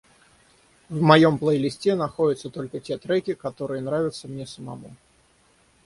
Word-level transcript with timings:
В 0.89 0.99
моём 1.03 1.37
плейлисте 1.37 1.93
находятся 1.93 2.49
только 2.49 2.79
те 2.79 2.97
треки, 2.97 3.35
которые 3.35 3.83
нравятся 3.83 4.27
мне 4.27 4.47
самому. 4.47 4.95